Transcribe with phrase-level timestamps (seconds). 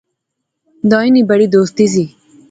[0.89, 2.03] دائیں نی بڑی دوستی سی